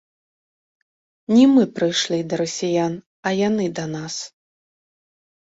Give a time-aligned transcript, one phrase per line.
[1.35, 2.93] Не мы прыйшлі да расіян,
[3.29, 4.15] а яны да нас.